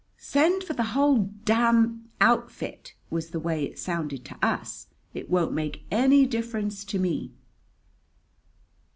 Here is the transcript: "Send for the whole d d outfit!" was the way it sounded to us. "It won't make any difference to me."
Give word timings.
"Send 0.17 0.63
for 0.63 0.73
the 0.73 0.97
whole 0.97 1.19
d 1.45 1.53
d 1.53 1.99
outfit!" 2.19 2.95
was 3.11 3.29
the 3.29 3.39
way 3.39 3.63
it 3.63 3.77
sounded 3.77 4.25
to 4.25 4.37
us. 4.43 4.87
"It 5.13 5.29
won't 5.29 5.53
make 5.53 5.85
any 5.91 6.25
difference 6.25 6.83
to 6.85 6.97
me." 6.97 7.33